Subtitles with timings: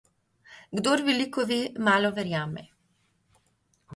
[0.79, 2.67] Kdor veliko ve, malo verjame.